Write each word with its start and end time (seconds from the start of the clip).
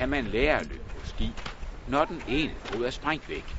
kan 0.00 0.08
man 0.08 0.26
lære 0.26 0.60
at 0.60 0.66
løbe 0.66 0.84
på 0.84 1.04
ski, 1.04 1.34
når 1.86 2.04
den 2.04 2.22
ene 2.28 2.54
fod 2.64 2.84
er 2.84 2.90
sprængt 2.90 3.28
væk. 3.28 3.56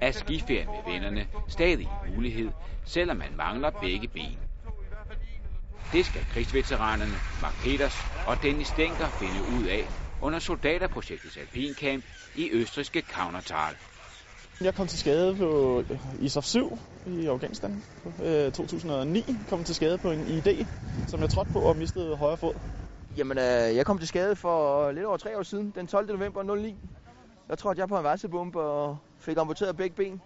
Er 0.00 0.10
skiferien 0.10 0.66
med 0.66 0.92
vennerne 0.92 1.26
stadig 1.48 1.88
en 2.06 2.14
mulighed, 2.14 2.50
selvom 2.84 3.16
man 3.16 3.36
mangler 3.36 3.70
begge 3.70 4.08
ben? 4.08 4.38
Det 5.92 6.06
skal 6.06 6.24
krigsveteranerne 6.28 7.20
Mark 7.40 7.54
Peters 7.62 8.06
og 8.26 8.42
Dennis 8.42 8.68
Stenker 8.68 9.10
finde 9.10 9.42
ud 9.42 9.64
af 9.64 9.88
under 10.20 10.38
soldaterprojektets 10.38 11.36
alpincamp 11.36 12.04
i 12.34 12.50
østriske 12.52 13.02
Kaunertal. 13.02 13.76
Jeg 14.60 14.74
kom 14.74 14.86
til 14.86 14.98
skade 14.98 15.36
på 15.36 15.82
ISAF 16.18 16.44
7 16.44 16.78
i 17.06 17.26
Afghanistan. 17.26 17.84
Øh, 18.22 18.52
2009 18.52 19.38
kom 19.48 19.64
til 19.64 19.74
skade 19.74 19.98
på 19.98 20.10
en 20.10 20.26
ID, 20.26 20.66
som 21.06 21.20
jeg 21.20 21.30
trådte 21.30 21.50
på 21.52 21.60
og 21.60 21.76
mistede 21.76 22.16
højre 22.16 22.38
fod. 22.38 22.54
Jamen, 23.20 23.38
øh, 23.38 23.76
jeg 23.76 23.86
kom 23.86 23.98
til 23.98 24.08
skade 24.08 24.36
for 24.36 24.86
øh, 24.86 24.94
lidt 24.94 25.06
over 25.06 25.16
tre 25.16 25.38
år 25.38 25.42
siden, 25.42 25.72
den 25.74 25.86
12. 25.86 26.06
november 26.06 26.42
09. 26.42 26.76
Der 27.48 27.54
trådte 27.54 27.80
jeg 27.80 27.88
på 27.88 27.98
en 27.98 28.04
varsebombe 28.04 28.60
og 28.60 28.98
fik 29.18 29.36
amputeret 29.36 29.76
begge 29.76 29.96
ben. 29.96 30.22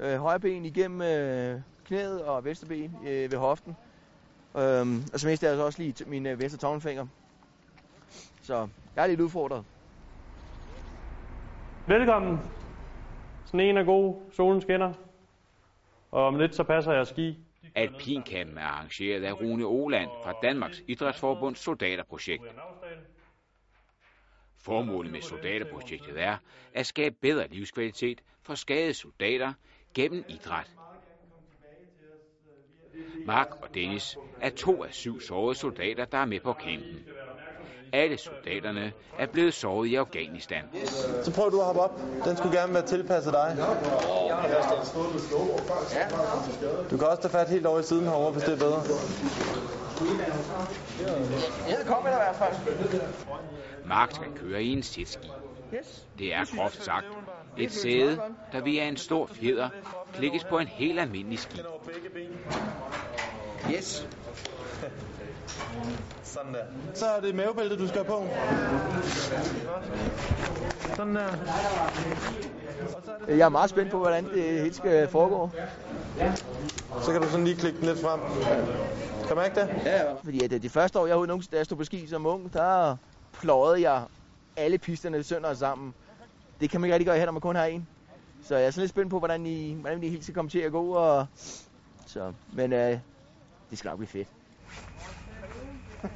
Øh, 0.00 0.16
højre 0.16 0.40
ben 0.40 0.64
igennem 0.64 1.02
øh, 1.02 1.60
knæet 1.84 2.22
og 2.22 2.44
venstre 2.44 2.66
ben 2.66 2.96
øh, 3.06 3.32
ved 3.32 3.38
hoften. 3.38 3.76
Øhm, 4.56 5.04
og 5.12 5.20
så 5.20 5.28
mistede 5.28 5.48
jeg 5.48 5.52
altså 5.52 5.64
også 5.66 5.82
lige 5.82 6.04
min 6.06 6.26
øh, 6.26 6.40
venstre 6.40 6.58
tommelfinger. 6.58 7.06
Så 8.42 8.68
jeg 8.96 9.02
er 9.02 9.06
lidt 9.06 9.20
udfordret. 9.20 9.64
Velkommen. 11.86 12.40
Sneen 13.46 13.76
er 13.76 13.84
god, 13.84 14.16
solen 14.32 14.60
skinner, 14.60 14.92
og 16.10 16.26
om 16.26 16.36
lidt 16.38 16.54
så 16.54 16.62
passer 16.62 16.92
jeg 16.92 17.06
ski. 17.06 17.38
Alpincampen 17.74 18.58
er 18.58 18.62
arrangeret 18.62 19.24
af 19.24 19.40
Rune 19.40 19.64
Oland 19.64 20.10
fra 20.24 20.34
Danmarks 20.42 20.82
Idrætsforbunds 20.86 21.58
Soldaterprojekt. 21.58 22.42
Formålet 24.58 25.12
med 25.12 25.20
Soldaterprojektet 25.20 26.22
er 26.22 26.36
at 26.74 26.86
skabe 26.86 27.16
bedre 27.20 27.48
livskvalitet 27.48 28.22
for 28.42 28.54
skadede 28.54 28.94
soldater 28.94 29.52
gennem 29.94 30.24
idræt. 30.28 30.70
Mark 33.26 33.48
og 33.62 33.74
Dennis 33.74 34.18
er 34.40 34.50
to 34.50 34.84
af 34.84 34.94
syv 34.94 35.20
sårede 35.20 35.54
soldater, 35.54 36.04
der 36.04 36.18
er 36.18 36.24
med 36.24 36.40
på 36.40 36.52
campen. 36.52 37.04
Alle 37.92 38.18
soldaterne 38.18 38.92
er 39.18 39.26
blevet 39.26 39.54
såret 39.54 39.88
i 39.88 39.94
Afghanistan. 39.94 40.64
Så 41.22 41.32
prøv 41.34 41.50
du 41.50 41.58
at 41.58 41.66
hoppe 41.66 41.80
op. 41.80 42.00
Den 42.24 42.36
skulle 42.36 42.58
gerne 42.60 42.74
være 42.74 42.86
tilpasset 42.86 43.32
dig. 43.32 43.56
Du 46.90 46.96
kan 46.98 47.08
også 47.08 47.22
tage 47.22 47.32
fat 47.32 47.48
helt 47.48 47.66
over 47.66 47.80
i 47.80 47.82
siden 47.82 48.04
herovre, 48.04 48.32
hvis 48.32 48.42
det 48.42 48.52
er 48.52 48.58
bedre. 48.58 48.82
Ja, 51.68 51.84
kom 51.86 52.04
jeg 52.06 52.12
i 52.12 52.16
hvert 52.16 52.36
fald. 52.36 53.00
Mark 53.84 54.14
skal 54.14 54.26
køre 54.36 54.62
i 54.62 54.68
en 54.68 54.82
sitski. 54.82 55.30
Det 56.18 56.34
er 56.34 56.56
groft 56.56 56.84
sagt 56.84 57.06
et 57.58 57.72
sæde, 57.72 58.20
der 58.52 58.60
via 58.60 58.88
en 58.88 58.96
stor 58.96 59.26
fjeder 59.26 59.68
klikkes 60.14 60.44
på 60.44 60.58
en 60.58 60.66
helt 60.66 61.00
almindelig 61.00 61.38
ski. 61.38 61.60
Yes. 63.70 64.06
Sådan 66.22 66.54
der. 66.54 66.64
Så 66.94 67.06
er 67.06 67.20
det 67.20 67.34
mavebæltet, 67.34 67.78
du 67.78 67.88
skal 67.88 68.04
have 68.04 68.16
på. 68.16 68.26
Sådan 70.96 71.14
der. 71.14 71.28
Jeg 73.28 73.40
er 73.40 73.48
meget 73.48 73.70
spændt 73.70 73.90
på, 73.90 73.98
hvordan 73.98 74.24
det 74.24 74.60
hele 74.60 74.74
skal 74.74 75.08
foregå. 75.08 75.50
Så 77.02 77.12
kan 77.12 77.22
du 77.22 77.28
sådan 77.28 77.44
lige 77.44 77.56
klikke 77.56 77.78
den 77.78 77.86
lidt 77.86 78.00
frem. 78.00 78.20
Kan 79.26 79.36
man 79.36 79.44
ikke 79.46 79.60
det? 79.60 79.68
Ja, 79.84 80.12
fordi 80.24 80.44
at 80.44 80.52
øh, 80.52 80.62
de 80.62 80.68
første 80.68 80.98
år, 80.98 81.06
jeg, 81.06 81.16
nogensinde, 81.16 81.52
da 81.52 81.56
jeg 81.56 81.66
stod 81.66 81.76
på 81.76 81.84
ski 81.84 82.06
som 82.06 82.26
ung, 82.26 82.52
der 82.52 82.96
pløjede 83.32 83.90
jeg 83.90 84.02
alle 84.56 84.78
pisterne 84.78 85.22
sønder 85.22 85.48
og 85.48 85.56
sammen. 85.56 85.94
Det 86.60 86.70
kan 86.70 86.80
man 86.80 86.88
ikke 86.88 86.94
rigtig 86.94 87.06
gøre 87.06 87.18
her, 87.18 87.24
når 87.24 87.32
man 87.32 87.40
kun 87.40 87.56
har 87.56 87.64
en. 87.64 87.88
Så 88.44 88.56
jeg 88.56 88.66
er 88.66 88.70
sådan 88.70 88.80
lidt 88.80 88.90
spændt 88.90 89.10
på, 89.10 89.18
hvordan, 89.18 89.46
I, 89.46 89.76
hvordan 89.80 90.00
det 90.00 90.10
hele 90.10 90.22
skal 90.22 90.34
komme 90.34 90.48
til 90.50 90.58
at 90.58 90.72
gå. 90.72 90.92
Og, 90.92 91.26
så, 92.06 92.32
men 92.52 92.72
øh, 92.72 92.98
det 93.70 93.78
skal 93.78 93.88
nok 93.88 93.98
blive 93.98 94.08
fedt. 94.08 94.28
Ja, 96.02 96.08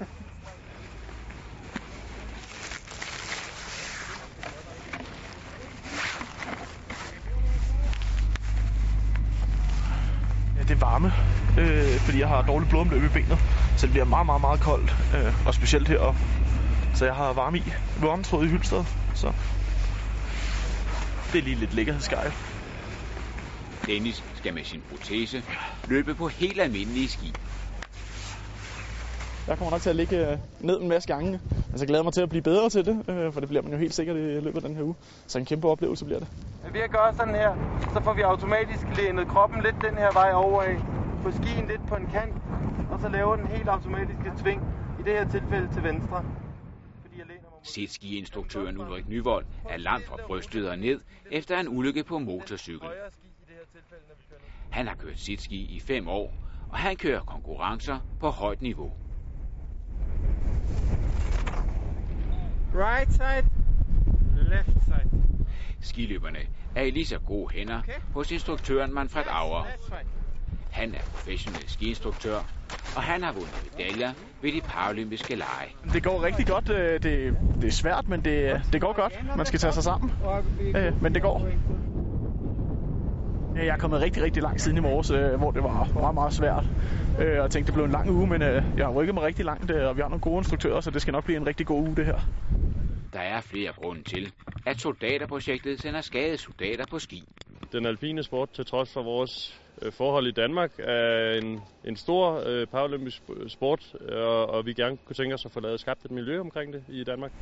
det 10.63 10.71
er 10.71 10.75
varme, 10.75 11.13
øh, 11.59 12.01
fordi 12.01 12.19
jeg 12.19 12.29
har 12.29 12.43
dårligt 12.43 12.71
blodomløb 12.71 13.03
i 13.03 13.09
benet. 13.09 13.39
Så 13.77 13.87
det 13.87 13.91
bliver 13.91 14.05
meget, 14.05 14.27
meget, 14.27 14.41
meget 14.41 14.61
koldt. 14.61 14.97
Øh, 15.17 15.47
og 15.47 15.55
specielt 15.55 15.89
heroppe. 15.89 16.21
Så 16.95 17.05
jeg 17.05 17.15
har 17.15 17.33
varme 17.33 17.59
i. 17.59 17.73
Varmetråd 18.01 18.45
i 18.45 18.49
Hylsted. 18.49 18.85
Så 19.15 19.33
det 21.33 21.39
er 21.39 21.43
lige 21.43 21.57
lidt 21.57 21.75
lækkerhedsgej. 21.75 22.33
Dennis 23.87 24.25
skal 24.35 24.55
med 24.55 24.65
sin 24.65 24.83
protese 24.91 25.43
løbe 25.89 26.15
på 26.15 26.29
helt 26.29 26.61
almindelige 26.61 27.09
ski. 27.09 27.35
Jeg 29.47 29.59
kommer 29.59 29.71
nok 29.71 29.83
til 29.83 29.91
at 29.91 29.97
ligge 29.97 30.31
øh, 30.33 30.39
ned 30.61 30.81
en 30.81 30.89
masse 30.89 31.09
gange. 31.15 31.41
Altså, 31.73 31.85
jeg 31.85 31.89
glæder 31.89 32.03
mig 32.03 32.13
til 32.13 32.21
at 32.21 32.29
blive 32.29 32.43
bedre 32.43 32.69
til 32.71 32.85
det, 32.87 33.05
øh, 33.09 33.33
for 33.33 33.41
det 33.41 33.49
bliver 33.49 33.63
man 33.63 33.73
jo 33.73 33.79
helt 33.79 33.95
sikkert 33.95 34.17
i 34.17 34.21
løbet 34.21 34.57
af 34.57 34.63
den 34.63 34.77
her 34.77 34.83
uge. 34.83 34.95
Så 35.27 35.39
en 35.39 35.45
kæmpe 35.45 35.69
oplevelse 35.69 36.05
bliver 36.05 36.19
det. 36.19 36.29
Ved 36.73 36.81
at 36.81 36.91
gøre 36.91 37.15
sådan 37.15 37.35
her, 37.35 37.51
så 37.95 38.01
får 38.05 38.15
vi 38.15 38.21
automatisk 38.23 38.87
lænet 38.97 39.29
kroppen 39.29 39.63
lidt 39.63 39.77
den 39.89 39.95
her 39.99 40.13
vej 40.13 40.33
over 40.35 40.63
af. 40.63 40.77
Få 41.23 41.31
skien 41.31 41.67
lidt 41.67 41.87
på 41.89 41.95
en 41.95 42.07
kant, 42.07 42.35
og 42.91 43.01
så 43.01 43.09
laver 43.09 43.37
den 43.37 43.47
helt 43.47 43.69
automatiske 43.69 44.33
sving, 44.41 44.61
i 45.01 45.03
det 45.03 45.13
her 45.13 45.29
tilfælde 45.31 45.69
til 45.75 45.83
venstre. 45.83 46.23
Mod- 46.23 47.63
Sitski-instruktøren 47.63 48.79
Ulrik 48.79 49.09
Nyvold 49.09 49.45
er 49.69 49.77
langt 49.77 50.07
fra 50.07 50.17
brystet 50.27 50.71
og 50.71 50.79
ned 50.79 51.01
efter 51.31 51.61
en 51.61 51.69
ulykke 51.69 52.05
på 52.05 52.19
motorcykel. 52.19 52.89
ski. 53.11 53.29
Han 54.71 54.87
har 54.87 54.95
kørt 54.95 55.19
sitski 55.19 55.57
i 55.65 55.81
fem 55.81 56.09
år, 56.09 56.33
og 56.69 56.79
han 56.79 56.97
kører 56.97 57.21
konkurrencer 57.21 57.99
på 58.21 58.29
højt 58.31 58.63
niveau. 58.63 58.93
Right 62.77 63.13
side, 63.13 63.47
left 64.51 64.85
side. 64.85 65.11
Skiløberne 65.81 66.39
er 66.75 66.83
i 66.83 66.91
lige 66.91 67.07
så 67.07 67.19
gode 67.19 67.53
hænder 67.55 67.81
hos 68.15 68.31
instruktøren 68.33 68.95
Manfred 68.95 69.23
Auer. 69.31 69.67
Han 70.71 70.95
er 70.95 70.99
professionel 71.11 71.63
skiinstruktør, 71.67 72.37
og 72.97 73.03
han 73.03 73.23
har 73.23 73.33
vundet 73.33 73.71
medaljer 73.79 74.13
ved 74.43 74.53
de 74.53 74.61
paralympiske 74.61 75.35
lege. 75.35 75.69
Det 75.93 76.03
går 76.03 76.23
rigtig 76.23 76.47
godt. 76.47 76.71
øh, 76.71 77.03
Det, 77.03 77.35
det 77.61 77.65
er 77.65 77.71
svært, 77.73 78.09
men 78.09 78.21
det, 78.25 78.63
det 78.73 78.81
går 78.81 78.93
godt. 78.93 79.37
Man 79.37 79.47
skal 79.47 79.59
tage 79.59 79.73
sig 79.73 79.83
sammen. 79.83 80.13
Øh, 80.61 81.03
Men 81.03 81.15
det 81.15 81.23
går. 81.23 81.49
Jeg 83.57 83.67
er 83.67 83.77
kommet 83.77 84.01
rigtig, 84.01 84.23
rigtig 84.23 84.43
langt 84.43 84.61
siden 84.63 84.77
i 84.77 84.81
morges, 84.81 85.11
øh, 85.11 85.35
hvor 85.35 85.51
det 85.51 85.63
var 85.63 85.89
meget, 85.95 86.15
meget 86.15 86.33
svært. 86.33 86.65
Og 87.19 87.25
jeg 87.25 87.51
tænkte, 87.51 87.67
det 87.67 87.75
blev 87.75 87.85
en 87.85 87.91
lang 87.91 88.11
uge, 88.11 88.27
men 88.27 88.43
jeg 88.43 88.63
har 88.87 88.91
rykket 88.93 89.15
mig 89.15 89.25
rigtig 89.25 89.45
langt, 89.45 89.71
og 89.71 89.97
vi 89.97 90.01
har 90.03 90.09
nogle 90.09 90.21
gode 90.21 90.39
instruktører, 90.39 90.81
så 90.81 90.91
det 90.91 91.03
skal 91.03 91.13
nok 91.13 91.25
blive 91.25 91.37
en 91.37 91.47
rigtig 91.47 91.67
god 91.67 91.83
uge, 91.83 91.97
det 91.97 92.07
her. 92.07 92.19
Der 93.17 93.23
er 93.23 93.41
flere 93.41 93.73
grunde 93.73 94.03
til, 94.03 94.33
at 94.67 94.81
soldaterprojektet 94.81 95.81
sender 95.81 96.01
skadede 96.01 96.39
soldater 96.39 96.85
på 96.91 96.99
ski. 96.99 97.23
Den 97.73 97.87
alpine 97.87 98.23
sport, 98.23 98.51
til 98.51 98.67
trods 98.67 98.93
for 98.93 99.03
vores 99.03 99.61
øh, 99.83 99.93
forhold 99.93 100.27
i 100.27 100.31
Danmark, 100.31 100.71
er 100.79 101.35
en, 101.43 101.61
en 101.85 101.97
stor 101.97 102.43
øh, 102.47 102.67
paralympisk 102.67 103.23
sport, 103.49 103.95
og, 103.95 104.47
og 104.47 104.67
vi 104.67 104.73
gerne 104.73 104.97
kunne 104.97 105.15
tænke 105.17 105.35
os 105.35 105.45
at 105.45 105.51
få 105.53 105.61
lavet 105.61 105.81
skabt 105.81 106.05
et 106.05 106.11
miljø 106.11 106.41
omkring 106.41 106.73
det 106.73 106.85
i 106.89 107.05
Danmark. 107.05 107.33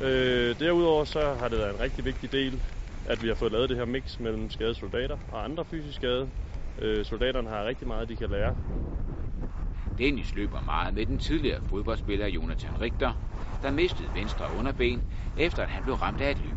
Øh, 0.00 0.60
derudover 0.60 1.04
så 1.04 1.34
har 1.34 1.48
det 1.48 1.58
været 1.58 1.74
en 1.74 1.80
rigtig 1.80 2.04
vigtig 2.04 2.32
del, 2.32 2.62
at 3.04 3.22
vi 3.22 3.28
har 3.28 3.34
fået 3.34 3.52
lavet 3.52 3.68
det 3.68 3.76
her 3.76 3.84
mix 3.84 4.18
mellem 4.18 4.50
skadede 4.50 4.74
soldater 4.74 5.18
og 5.28 5.44
andre 5.44 5.64
fysisk 5.64 5.96
skadede. 5.96 6.30
Øh, 6.82 7.04
soldaterne 7.04 7.48
har 7.48 7.64
rigtig 7.64 7.88
meget, 7.88 8.08
de 8.08 8.16
kan 8.16 8.30
lære. 8.30 8.56
Dennis 10.00 10.34
løber 10.34 10.62
meget 10.64 10.94
med 10.94 11.06
den 11.06 11.18
tidligere 11.18 11.60
fodboldspiller 11.68 12.26
Jonathan 12.26 12.80
Richter, 12.80 13.12
der 13.62 13.70
mistede 13.70 14.08
venstre 14.14 14.52
underben, 14.52 15.02
efter 15.36 15.62
at 15.62 15.68
han 15.68 15.82
blev 15.82 15.94
ramt 15.94 16.20
af 16.20 16.30
et 16.30 16.38
lyn. 16.40 16.56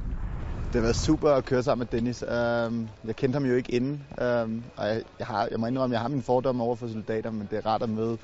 Det 0.65 0.75
har 0.75 0.81
været 0.81 0.95
super 0.95 1.29
at 1.29 1.45
køre 1.45 1.63
sammen 1.63 1.87
med 1.91 1.99
Dennis. 1.99 2.23
Um, 2.23 2.89
jeg 3.03 3.15
kendte 3.15 3.35
ham 3.35 3.45
jo 3.45 3.55
ikke 3.55 3.71
inden, 3.71 4.07
um, 4.43 4.63
og 4.77 4.87
jeg, 4.87 5.27
har, 5.27 5.47
jeg 5.51 5.59
må 5.59 5.67
indrømme, 5.67 5.93
at 5.93 5.97
jeg 5.97 6.01
har 6.01 6.07
mine 6.07 6.23
fordomme 6.23 6.63
over 6.63 6.75
for 6.75 6.87
soldater, 6.87 7.31
men 7.31 7.47
det 7.51 7.57
er 7.57 7.65
rart 7.65 7.83
at 7.83 7.89
møde 7.89 8.17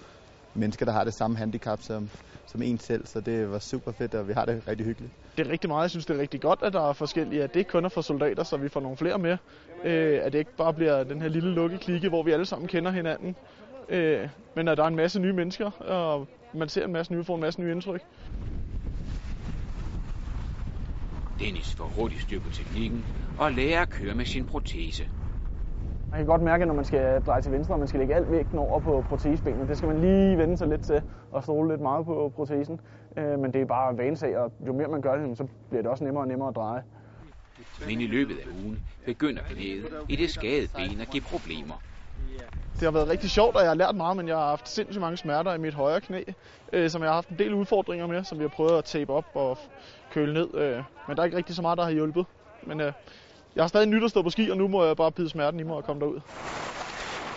mennesker, 0.54 0.86
der 0.86 0.94
har 0.94 1.04
det 1.04 1.14
samme 1.14 1.38
handicap 1.38 1.82
som, 1.82 2.10
som 2.46 2.62
en 2.62 2.80
selv, 2.80 3.08
så 3.08 3.22
det 3.22 3.52
var 3.52 3.60
super 3.60 3.92
fedt, 3.92 4.16
og 4.16 4.28
vi 4.28 4.34
har 4.34 4.46
det 4.46 4.64
rigtig 4.68 4.86
hyggeligt. 4.86 5.14
Det 5.38 5.48
er 5.48 5.52
rigtig 5.52 5.70
meget. 5.70 5.82
Jeg 5.82 5.90
synes, 5.90 6.06
det 6.06 6.16
er 6.16 6.22
rigtig 6.22 6.42
godt, 6.42 6.60
at 6.64 6.74
der 6.74 6.90
er 6.90 6.94
forskellige, 6.94 7.44
at 7.44 7.54
det 7.54 7.60
ikke 7.60 7.72
kun 7.72 7.86
er 7.86 7.90
for 7.90 8.02
soldater, 8.02 8.44
så 8.44 8.58
vi 8.58 8.70
får 8.70 8.80
nogle 8.80 8.98
flere 8.98 9.18
med. 9.18 9.38
Øh, 9.84 10.20
at 10.24 10.34
det 10.34 10.40
ikke 10.40 10.56
bare 10.58 10.74
bliver 10.74 11.04
den 11.04 11.22
her 11.22 11.30
lille 11.30 11.54
lukke 11.54 11.78
klikke, 11.78 12.10
hvor 12.10 12.24
vi 12.24 12.32
alle 12.32 12.46
sammen 12.46 12.68
kender 12.68 12.92
hinanden. 12.92 13.36
Øh, 13.90 14.30
men 14.56 14.68
at 14.68 14.78
der 14.78 14.84
er 14.84 14.88
en 14.88 14.96
masse 14.96 15.20
nye 15.20 15.34
mennesker, 15.34 15.72
og 15.72 16.28
man 16.54 16.70
ser 16.70 16.86
en 16.86 16.92
masse 16.92 17.14
nye, 17.14 17.24
får 17.24 17.36
en 17.36 17.42
masse 17.42 17.62
nye 17.62 17.72
indtryk. 17.72 18.02
Dennis 21.40 21.76
får 21.76 21.88
hurtigt 21.88 22.22
styr 22.22 22.40
på 22.40 22.50
teknikken 22.50 23.06
og 23.38 23.52
lærer 23.52 23.82
at 23.82 23.90
køre 23.90 24.16
med 24.16 24.26
sin 24.26 24.46
protese. 24.46 25.04
Man 26.12 26.20
kan 26.20 26.26
godt 26.26 26.42
mærke, 26.42 26.62
at 26.62 26.68
når 26.68 26.76
man 26.76 26.86
skal 26.86 27.22
dreje 27.22 27.42
til 27.42 27.52
venstre, 27.52 27.76
og 27.76 27.80
man 27.80 27.88
skal 27.88 28.00
lægge 28.00 28.16
alt 28.16 28.32
vægten 28.32 28.60
over 28.60 28.80
på 28.80 29.06
protesbenet. 29.10 29.68
Det 29.68 29.78
skal 29.78 29.88
man 29.88 30.02
lige 30.02 30.38
vende 30.38 30.58
sig 30.58 30.68
lidt 30.68 30.82
til 30.82 31.02
og 31.32 31.44
stole 31.44 31.70
lidt 31.70 31.82
meget 31.82 32.06
på 32.06 32.32
protesen. 32.36 32.80
Øh, 33.18 33.40
men 33.40 33.54
det 33.54 33.62
er 33.62 33.66
bare 33.66 33.98
vanesag, 33.98 34.38
og 34.38 34.52
jo 34.68 34.74
mere 34.74 34.88
man 34.88 35.02
gør 35.02 35.18
det, 35.18 35.38
så 35.38 35.48
bliver 35.70 35.82
det 35.82 35.92
også 35.92 36.04
nemmere 36.04 36.24
og 36.24 36.28
nemmere 36.28 36.50
at 36.50 36.56
dreje. 36.56 36.84
Men 37.88 38.02
i 38.02 38.08
løbet 38.08 38.38
af 38.38 38.48
ugen 38.52 38.80
begynder 39.06 39.42
knæet 39.44 40.06
i 40.10 40.16
det 40.16 40.30
skadede 40.30 40.68
ben 40.76 41.02
at 41.02 41.10
give 41.12 41.24
problemer. 41.24 41.84
Det 42.80 42.86
har 42.86 42.92
været 42.92 43.08
rigtig 43.08 43.32
sjovt, 43.32 43.56
og 43.56 43.62
jeg 43.62 43.70
har 43.70 43.76
lært 43.76 43.96
meget, 43.96 44.18
men 44.18 44.28
jeg 44.28 44.38
har 44.38 44.50
haft 44.50 44.70
sindssygt 44.70 45.02
mange 45.02 45.18
smerter 45.18 45.54
i 45.54 45.58
mit 45.58 45.74
højre 45.74 46.02
knæ, 46.02 46.24
øh, 46.74 46.90
som 46.90 47.02
jeg 47.02 47.10
har 47.10 47.16
haft 47.16 47.30
en 47.30 47.40
del 47.40 47.54
udfordringer 47.54 48.08
med, 48.08 48.24
som 48.24 48.38
vi 48.38 48.44
har 48.44 48.50
prøvet 48.50 48.78
at 48.78 48.86
tape 48.86 49.14
op 49.14 49.26
og 49.34 49.58
køle 50.12 50.34
ned. 50.34 50.56
Øh, 50.56 50.84
men 51.08 51.18
der 51.18 51.24
er 51.24 51.26
ikke 51.26 51.38
rigtig 51.38 51.56
så 51.56 51.62
meget, 51.62 51.78
der 51.78 51.84
har 51.84 51.92
hjulpet. 51.92 52.26
Men 52.64 52.82
øh, 52.82 52.94
jeg 53.56 53.64
har 53.64 53.68
stadig 53.68 53.88
nyt 53.88 54.04
at 54.04 54.10
stå 54.10 54.22
på 54.22 54.30
ski, 54.30 54.50
og 54.50 54.58
nu 54.58 54.68
må 54.68 54.86
jeg 54.86 54.98
bare 54.98 55.12
bide 55.12 55.30
smerten 55.30 55.60
i 55.60 55.64
mig 55.64 55.76
og 55.76 55.84
komme 55.84 56.00
derud. 56.00 56.20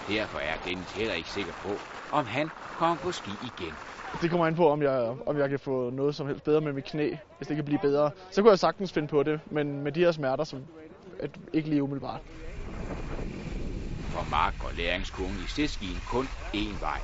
Derfor 0.09 0.39
er 0.39 0.57
Dennis 0.65 0.93
heller 0.93 1.15
ikke 1.15 1.31
sikker 1.31 1.53
på, 1.53 1.69
om 2.13 2.27
han 2.27 2.51
kommer 2.79 2.97
på 2.97 3.13
ski 3.13 3.31
igen. 3.43 3.75
Det 4.23 4.31
kommer 4.31 4.47
an 4.47 4.55
på, 4.55 4.69
om 4.69 4.83
jeg, 4.83 5.15
om 5.27 5.39
jeg 5.39 5.51
kan 5.51 5.59
få 5.59 5.91
noget 5.91 6.15
som 6.15 6.27
helst 6.27 6.45
bedre 6.45 6.61
med 6.61 6.73
mit 6.73 6.85
knæ. 6.85 7.11
Hvis 7.37 7.49
det 7.49 7.57
kan 7.57 7.65
blive 7.65 7.79
bedre, 7.79 8.11
så 8.31 8.43
kunne 8.43 8.51
jeg 8.51 8.59
sagtens 8.59 8.93
finde 8.93 9.09
på 9.09 9.23
det. 9.23 9.41
Men 9.47 9.83
med 9.83 9.93
de 9.93 10.01
her 10.01 10.13
smerter, 10.13 10.45
som 10.45 10.65
at 11.21 11.31
ikke 11.53 11.69
lige 11.69 11.83
umiddelbart. 11.83 12.21
For 14.13 14.31
Mark 14.31 14.55
går 14.59 14.71
læringskurven 14.77 15.39
i 15.45 15.47
stedskien 15.47 16.01
kun 16.11 16.25
én 16.55 16.81
vej. 16.81 17.01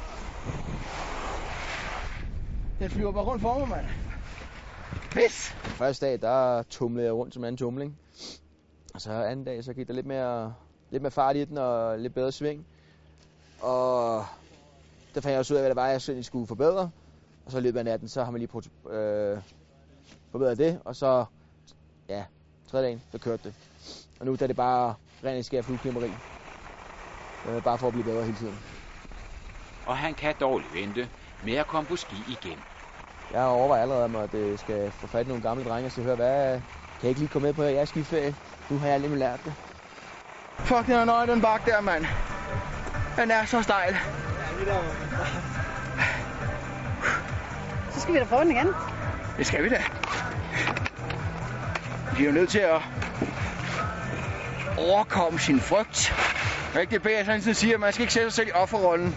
Den 2.79 2.91
flyver 2.91 3.13
bare 3.13 3.25
rundt 3.25 3.43
for 3.43 3.59
mig, 3.59 3.69
mand. 3.69 3.87
Pis! 5.11 5.51
Første 5.53 6.07
dag, 6.07 6.21
der 6.23 6.63
tumlede 6.63 7.07
jeg 7.07 7.15
rundt 7.15 7.35
som 7.35 7.45
en 7.45 7.57
tumling. 7.57 7.99
Og 8.95 9.01
så 9.01 9.13
anden 9.13 9.45
dag, 9.45 9.65
så 9.65 9.73
gik 9.73 9.89
der 9.89 9.95
lidt 9.95 10.07
mere, 10.07 10.55
lidt 10.91 11.03
mere 11.03 11.11
fart 11.11 11.37
i 11.37 11.45
den 11.45 11.59
og 11.59 11.99
lidt 11.99 12.15
bedre 12.15 12.33
sving. 12.33 12.67
Og 13.61 14.25
der 15.15 15.21
fandt 15.21 15.33
jeg 15.33 15.39
også 15.39 15.55
ud 15.55 15.59
af, 15.59 15.63
hvad 15.63 15.71
det 15.71 15.77
var, 15.77 15.89
jeg 15.89 16.03
selv 16.03 16.23
skulle 16.23 16.47
forbedre. 16.47 16.91
Og 17.47 17.53
så 17.53 17.59
i 17.59 17.61
løbet 17.61 17.79
af 17.79 17.85
natten, 17.85 18.09
så 18.09 18.25
har 18.25 18.31
man 18.31 18.39
lige 18.39 18.49
prøvet, 18.49 18.71
øh, 18.91 19.39
forbedret 20.31 20.59
det. 20.59 20.81
Og 20.85 20.97
så, 20.97 21.25
ja, 22.09 22.25
tredje 22.71 22.87
dagen, 22.87 23.03
så 23.13 23.19
kørte 23.19 23.43
det. 23.45 23.55
Og 24.21 24.27
nu 24.27 24.35
der 24.35 24.43
er 24.43 24.47
det 24.47 24.57
bare 24.57 24.95
rent 25.25 25.47
skær 25.47 25.63
flueknemmeri. 25.63 26.11
Øh, 27.45 27.63
bare 27.63 27.79
for 27.79 27.87
at 27.87 27.93
blive 27.93 28.05
bedre 28.05 28.25
hele 28.25 28.37
tiden. 28.37 28.59
Og 29.87 29.97
han 29.97 30.15
kan 30.15 30.35
dårligt 30.41 30.73
vente 30.75 31.09
med 31.43 31.55
at 31.55 31.67
komme 31.67 31.89
på 31.89 31.97
ski 31.97 32.25
igen. 32.27 32.65
Jeg 33.31 33.45
overvejer 33.45 33.83
allerede, 33.83 34.05
om 34.05 34.17
at 34.17 34.33
det 34.33 34.61
skal 34.61 34.93
få 34.93 35.07
fat 35.07 35.27
i 35.27 35.29
nogle 35.29 35.43
gamle 35.43 35.65
drenge 35.65 35.87
og 35.87 35.93
så 35.93 36.03
høre, 36.03 36.17
hvad 36.17 36.53
kan 36.53 36.63
jeg 37.03 37.09
ikke 37.09 37.21
lige 37.21 37.29
komme 37.29 37.49
med 37.49 37.55
på 37.55 37.63
jeres 37.63 37.89
skiferie? 37.89 38.37
Nu 38.69 38.79
har 38.79 38.89
jeg 38.89 39.01
lige 39.01 39.17
lært 39.17 39.45
det. 39.45 39.55
Fuck, 40.59 40.87
den 40.87 40.95
er 40.95 41.05
nøje, 41.05 41.27
den 41.27 41.41
bakke 41.41 41.71
der, 41.71 41.81
mand. 41.81 42.07
Den 43.17 43.31
er 43.31 43.45
så 43.45 43.63
stejl. 43.63 43.97
Så 47.93 48.01
skal 48.01 48.15
vi 48.15 48.19
da 48.19 48.25
prøve 48.25 48.41
den 48.43 48.51
igen. 48.51 48.69
Det 49.37 49.47
skal 49.47 49.65
vi 49.65 49.69
da. 49.69 49.83
Vi 52.17 52.23
er 52.23 52.27
jo 52.27 52.33
nødt 52.33 52.51
til 52.51 52.59
at 52.59 52.83
overkomme 54.79 55.39
sin 55.39 55.61
frygt. 55.61 56.15
Rigtig 56.77 56.83
ikke 56.93 56.95
det, 56.95 57.03
B. 57.03 57.27
sådan 57.43 57.55
siger, 57.55 57.79
man 57.79 57.93
skal 57.93 58.03
ikke 58.03 58.13
sætte 58.13 58.31
sig 58.31 58.37
selv 58.37 58.49
i 58.49 58.53
offerrollen. 58.53 59.17